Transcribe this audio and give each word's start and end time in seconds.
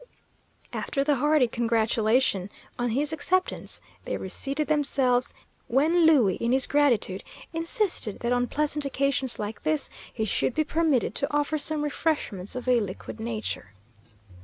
After 0.73 1.03
the 1.03 1.17
hearty 1.17 1.47
congratulation 1.47 2.49
on 2.79 2.89
his 2.89 3.13
acceptance, 3.13 3.79
they 4.03 4.17
reseated 4.17 4.67
themselves, 4.67 5.31
when 5.67 6.07
Louie, 6.07 6.37
in 6.37 6.53
his 6.53 6.65
gratitude, 6.65 7.23
insisted 7.53 8.21
that 8.21 8.31
on 8.33 8.47
pleasant 8.47 8.83
occasions 8.83 9.37
like 9.37 9.61
this 9.61 9.91
he 10.11 10.25
should 10.25 10.55
be 10.55 10.63
permitted 10.63 11.13
to 11.13 11.31
offer 11.31 11.59
some 11.59 11.83
refreshments 11.83 12.55
of 12.55 12.67
a 12.67 12.79
liquid 12.79 13.19
nature. 13.19 13.73